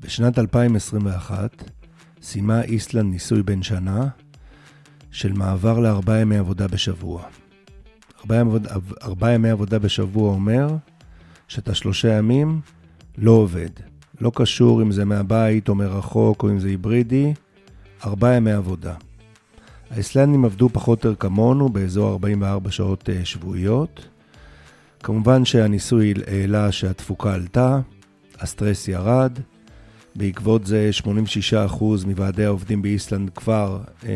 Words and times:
בשנת 0.00 0.38
2021 0.38 1.64
סיימה 2.22 2.62
איסלנד 2.62 3.12
ניסוי 3.12 3.42
בן 3.42 3.62
שנה 3.62 4.08
של 5.10 5.32
מעבר 5.32 5.78
לארבעה 5.78 6.20
ימי 6.20 6.36
עבודה 6.36 6.68
בשבוע. 6.68 7.22
ארבעה 9.02 9.32
ימי, 9.32 9.50
עבודה 9.50 9.78
בשבוע 9.78 10.32
אומר 10.32 10.68
שאתה 11.48 11.74
שלושה 11.74 12.08
ימים 12.18 12.60
לא 13.18 13.30
עובד. 13.30 13.68
לא 14.20 14.32
קשור 14.34 14.82
אם 14.82 14.92
זה 14.92 15.04
מהבית 15.04 15.68
או 15.68 15.74
מרחוק 15.74 16.42
או 16.42 16.50
אם 16.50 16.58
זה 16.58 16.68
היברידי, 16.68 17.34
ארבעה 18.04 18.34
ימי 18.34 18.52
עבודה. 18.52 18.94
האיסלנדים 19.90 20.44
עבדו 20.44 20.68
פחות 20.68 21.04
או 21.04 21.10
יותר 21.10 21.20
כמונו, 21.20 21.68
באזור 21.68 22.10
44 22.10 22.70
שעות 22.70 23.10
אה, 23.10 23.24
שבועיות. 23.24 24.08
כמובן 25.02 25.44
שהניסוי 25.44 26.14
העלה 26.26 26.72
שהתפוקה 26.72 27.34
עלתה, 27.34 27.80
הסטרס 28.40 28.88
ירד, 28.88 29.38
בעקבות 30.20 30.66
זה 30.66 30.90
86% 31.02 31.84
מוועדי 32.06 32.44
העובדים 32.44 32.82
באיסלנד 32.82 33.30
כבר 33.30 33.80
אה, 34.06 34.10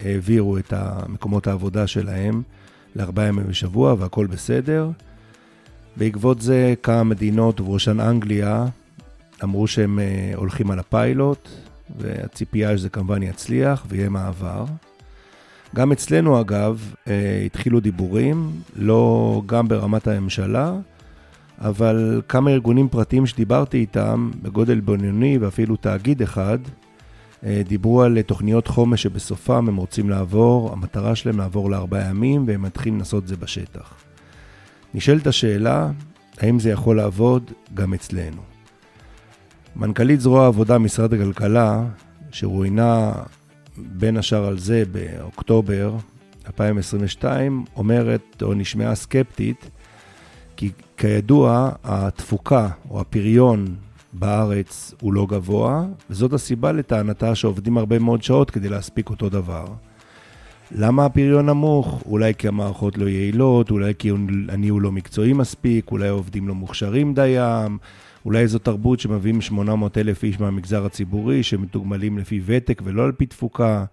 העבירו 0.00 0.58
את 0.58 0.72
מקומות 1.08 1.46
העבודה 1.46 1.86
שלהם 1.86 2.42
לארבעה 2.96 3.26
ימים 3.26 3.46
בשבוע 3.46 3.94
והכל 3.98 4.26
בסדר. 4.26 4.90
בעקבות 5.96 6.40
זה 6.40 6.74
כמה 6.82 7.04
מדינות, 7.04 7.60
ובראשן 7.60 8.00
אנגליה, 8.00 8.66
אמרו 9.44 9.66
שהם 9.66 9.98
אה, 9.98 10.32
הולכים 10.34 10.70
על 10.70 10.78
הפיילוט, 10.78 11.48
והציפייה 11.98 12.78
שזה 12.78 12.88
כמובן 12.88 13.22
יצליח 13.22 13.86
ויהיה 13.88 14.08
מעבר. 14.08 14.64
גם 15.74 15.92
אצלנו 15.92 16.40
אגב 16.40 16.94
אה, 17.08 17.42
התחילו 17.46 17.80
דיבורים, 17.80 18.50
לא 18.76 19.42
גם 19.46 19.68
ברמת 19.68 20.06
הממשלה, 20.06 20.72
אבל 21.62 22.22
כמה 22.28 22.50
ארגונים 22.50 22.88
פרטיים 22.88 23.26
שדיברתי 23.26 23.78
איתם, 23.78 24.30
בגודל 24.42 24.80
בינוני 24.80 25.38
ואפילו 25.38 25.76
תאגיד 25.76 26.22
אחד, 26.22 26.58
אה, 27.44 27.62
דיברו 27.68 28.02
על 28.02 28.22
תוכניות 28.22 28.66
חומש 28.66 29.02
שבסופם 29.02 29.68
הם 29.68 29.76
רוצים 29.76 30.10
לעבור, 30.10 30.72
המטרה 30.72 31.16
שלהם 31.16 31.38
לעבור 31.38 31.70
לארבעה 31.70 32.08
ימים, 32.08 32.44
והם 32.46 32.62
מתחילים 32.62 32.98
לעשות 32.98 33.22
את 33.22 33.28
זה 33.28 33.36
בשטח. 33.36 33.94
נשאלת 34.94 35.26
השאלה, 35.26 35.90
האם 36.38 36.58
זה 36.58 36.70
יכול 36.70 36.96
לעבוד 36.96 37.50
גם 37.74 37.94
אצלנו? 37.94 38.42
מנכ"לית 39.76 40.20
זרוע 40.20 40.44
העבודה 40.44 40.78
משרד 40.78 41.14
הכלכלה, 41.14 41.84
שרואיינה 42.30 43.12
בין 43.76 44.16
השאר 44.16 44.46
על 44.46 44.58
זה 44.58 44.82
באוקטובר 44.92 45.96
2022, 46.46 47.64
אומרת 47.76 48.42
או 48.42 48.54
נשמעה 48.54 48.94
סקפטית, 48.94 49.70
כי 50.62 50.70
כידוע 50.96 51.70
התפוקה 51.84 52.68
או 52.90 53.00
הפריון 53.00 53.74
בארץ 54.12 54.94
הוא 55.00 55.12
לא 55.12 55.26
גבוה, 55.26 55.84
וזאת 56.10 56.32
הסיבה 56.32 56.72
לטענתה 56.72 57.34
שעובדים 57.34 57.78
הרבה 57.78 57.98
מאוד 57.98 58.22
שעות 58.22 58.50
כדי 58.50 58.68
להספיק 58.68 59.10
אותו 59.10 59.28
דבר. 59.28 59.66
למה 60.72 61.04
הפריון 61.04 61.46
נמוך? 61.46 62.02
אולי 62.06 62.34
כי 62.34 62.48
המערכות 62.48 62.98
לא 62.98 63.08
יעילות, 63.08 63.70
אולי 63.70 63.92
כי 63.98 64.10
הניהול 64.48 64.82
לא 64.82 64.92
מקצועי 64.92 65.32
מספיק, 65.32 65.90
אולי 65.90 66.08
העובדים 66.08 66.48
לא 66.48 66.54
מוכשרים 66.54 67.14
דיים, 67.14 67.78
אולי 68.24 68.48
זו 68.48 68.58
תרבות 68.58 69.00
שמביאים 69.00 69.40
800 69.40 69.98
אלף 69.98 70.24
איש 70.24 70.40
מהמגזר 70.40 70.86
הציבורי, 70.86 71.42
שמתוגמלים 71.42 72.18
לפי 72.18 72.40
ותק 72.46 72.82
ולא 72.84 73.04
על 73.04 73.12
פי 73.12 73.26
תפוקה. 73.26 73.84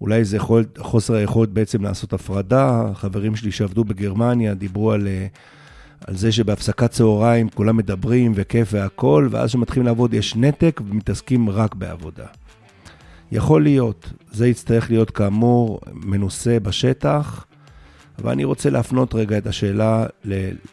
אולי 0.00 0.24
זה 0.24 0.38
חוסר 0.78 1.14
היכולת 1.14 1.48
בעצם 1.48 1.82
לעשות 1.82 2.12
הפרדה. 2.12 2.90
חברים 2.94 3.36
שלי 3.36 3.52
שעבדו 3.52 3.84
בגרמניה 3.84 4.54
דיברו 4.54 4.92
על, 4.92 5.08
אה, 5.08 5.26
על 6.06 6.16
זה 6.16 6.32
שבהפסקת 6.32 6.90
צהריים 6.90 7.48
כולם 7.48 7.76
מדברים 7.76 8.32
וכיף 8.34 8.68
והכול, 8.72 9.28
ואז 9.30 9.48
כשמתחילים 9.48 9.86
לעבוד 9.86 10.14
יש 10.14 10.36
נתק 10.36 10.80
ומתעסקים 10.88 11.50
רק 11.50 11.74
בעבודה. 11.74 12.26
יכול 13.32 13.62
להיות, 13.62 14.12
זה 14.32 14.48
יצטרך 14.48 14.90
להיות 14.90 15.10
כאמור 15.10 15.80
מנוסה 15.92 16.60
בשטח, 16.62 17.46
אבל 18.18 18.30
אני 18.30 18.44
רוצה 18.44 18.70
להפנות 18.70 19.14
רגע 19.14 19.38
את 19.38 19.46
השאלה 19.46 20.06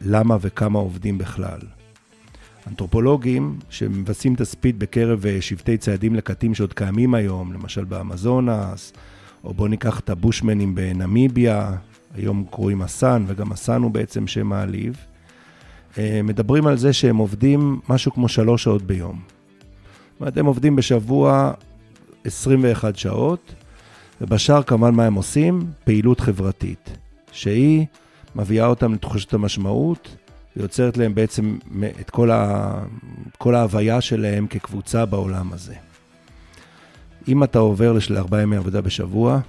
ללמה 0.01 0.37
וכמה 0.41 0.79
עובדים 0.79 1.17
בכלל. 1.17 1.59
אנתרופולוגים 2.67 3.59
שמבצעים 3.69 4.35
תצפית 4.35 4.77
בקרב 4.77 5.25
אה, 5.25 5.41
שבטי 5.41 5.77
ציידים 5.77 6.15
לקטים 6.15 6.53
שעוד 6.53 6.73
קיימים 6.73 7.13
היום, 7.13 7.53
למשל 7.53 7.83
באמזונס, 7.83 8.93
או 9.43 9.53
בואו 9.53 9.67
ניקח 9.67 9.99
את 9.99 10.09
הבושמנים 10.09 10.75
בנמיביה, 10.75 11.71
היום 12.13 12.45
קוראים 12.49 12.81
אסן, 12.81 13.23
וגם 13.27 13.51
אסן 13.51 13.81
הוא 13.81 13.91
בעצם 13.91 14.27
שם 14.27 14.47
מעליב, 14.47 15.05
מדברים 16.23 16.67
על 16.67 16.77
זה 16.77 16.93
שהם 16.93 17.17
עובדים 17.17 17.79
משהו 17.89 18.11
כמו 18.13 18.27
שלוש 18.27 18.63
שעות 18.63 18.81
ביום. 18.81 19.21
זאת 20.11 20.21
אומרת, 20.21 20.37
הם 20.37 20.45
עובדים 20.45 20.75
בשבוע 20.75 21.51
21 22.23 22.95
שעות, 22.95 23.53
ובשאר 24.21 24.63
כמובן 24.63 24.95
מה 24.95 25.05
הם 25.05 25.13
עושים? 25.13 25.67
פעילות 25.83 26.19
חברתית, 26.19 26.97
שהיא 27.31 27.85
מביאה 28.35 28.65
אותם 28.65 28.93
לתחושת 28.93 29.33
המשמעות, 29.33 30.15
ויוצרת 30.57 30.97
להם 30.97 31.15
בעצם 31.15 31.57
את 32.01 32.09
כל, 32.09 32.31
ה... 32.31 32.73
כל 33.37 33.55
ההוויה 33.55 34.01
שלהם 34.01 34.47
כקבוצה 34.47 35.05
בעולם 35.05 35.53
הזה. 35.53 35.75
אם 37.27 37.43
אתה 37.43 37.59
עובר 37.59 37.93
לשל 37.93 38.17
ארבעה 38.17 38.41
ימי 38.41 38.55
עבודה 38.55 38.81
בשבוע, 38.81 39.39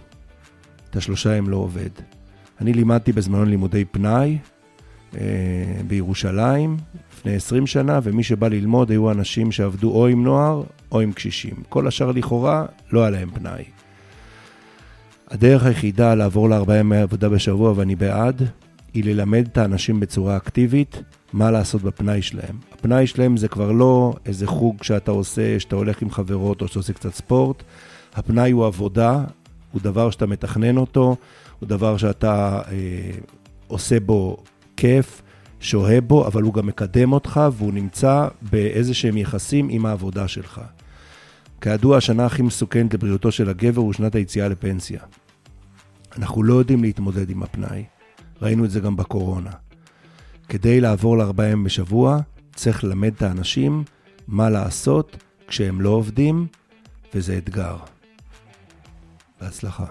אתה 0.90 1.00
שלושה 1.00 1.36
ימים 1.36 1.50
לא 1.50 1.56
עובד. 1.56 1.90
אני 2.60 2.72
לימדתי 2.72 3.12
בזמנו 3.12 3.44
לימודי 3.44 3.84
פנאי 3.84 4.30
אה, 4.30 4.57
בירושלים 5.86 6.76
לפני 7.12 7.34
20 7.34 7.66
שנה, 7.66 8.00
ומי 8.02 8.22
שבא 8.22 8.48
ללמוד 8.48 8.90
היו 8.90 9.10
אנשים 9.10 9.52
שעבדו 9.52 9.90
או 9.90 10.06
עם 10.06 10.24
נוער 10.24 10.62
או 10.92 11.00
עם 11.00 11.12
קשישים. 11.12 11.54
כל 11.68 11.86
השאר 11.86 12.12
לכאורה 12.12 12.66
לא 12.92 13.00
היה 13.00 13.10
להם 13.10 13.30
פנאי. 13.30 13.64
הדרך 15.30 15.64
היחידה 15.64 16.14
לעבור 16.14 16.48
לארבעה 16.48 16.78
ימי 16.78 16.96
עבודה 16.96 17.28
בשבוע, 17.28 17.72
ואני 17.76 17.96
בעד, 17.96 18.42
היא 18.94 19.04
ללמד 19.04 19.48
את 19.52 19.58
האנשים 19.58 20.00
בצורה 20.00 20.36
אקטיבית 20.36 21.02
מה 21.32 21.50
לעשות 21.50 21.82
בפנאי 21.82 22.22
שלהם. 22.22 22.56
הפנאי 22.72 23.06
שלהם 23.06 23.36
זה 23.36 23.48
כבר 23.48 23.72
לא 23.72 24.14
איזה 24.26 24.46
חוג 24.46 24.82
שאתה 24.82 25.10
עושה, 25.10 25.60
שאתה 25.60 25.76
הולך 25.76 26.02
עם 26.02 26.10
חברות 26.10 26.62
או 26.62 26.68
שאתה 26.68 26.78
עושה 26.78 26.92
קצת 26.92 27.14
ספורט. 27.14 27.62
הפנאי 28.14 28.50
הוא 28.50 28.66
עבודה, 28.66 29.24
הוא 29.72 29.80
דבר 29.82 30.10
שאתה 30.10 30.26
מתכנן 30.26 30.76
אותו, 30.76 31.16
הוא 31.60 31.68
דבר 31.68 31.96
שאתה 31.96 32.60
אה, 32.70 33.10
עושה 33.66 34.00
בו 34.00 34.36
כיף, 34.78 35.22
שוהה 35.60 36.00
בו, 36.00 36.26
אבל 36.26 36.42
הוא 36.42 36.54
גם 36.54 36.66
מקדם 36.66 37.12
אותך 37.12 37.40
והוא 37.52 37.72
נמצא 37.72 38.28
באיזה 38.42 38.94
שהם 38.94 39.16
יחסים 39.16 39.68
עם 39.70 39.86
העבודה 39.86 40.28
שלך. 40.28 40.60
כידוע, 41.60 41.96
השנה 41.96 42.26
הכי 42.26 42.42
מסוכנת 42.42 42.94
לבריאותו 42.94 43.32
של 43.32 43.48
הגבר 43.48 43.80
הוא 43.80 43.92
שנת 43.92 44.14
היציאה 44.14 44.48
לפנסיה. 44.48 45.00
אנחנו 46.18 46.42
לא 46.42 46.54
יודעים 46.54 46.82
להתמודד 46.82 47.30
עם 47.30 47.42
הפנאי. 47.42 47.84
ראינו 48.42 48.64
את 48.64 48.70
זה 48.70 48.80
גם 48.80 48.96
בקורונה. 48.96 49.50
כדי 50.48 50.80
לעבור 50.80 51.18
לארבעה 51.18 51.46
ימים 51.48 51.64
בשבוע, 51.64 52.18
צריך 52.54 52.84
ללמד 52.84 53.12
את 53.16 53.22
האנשים 53.22 53.84
מה 54.28 54.50
לעשות 54.50 55.16
כשהם 55.48 55.80
לא 55.80 55.90
עובדים, 55.90 56.46
וזה 57.14 57.38
אתגר. 57.38 57.76
בהצלחה. 59.40 59.86